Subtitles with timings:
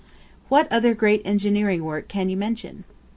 [0.49, 2.85] What other great engineering work can you mention?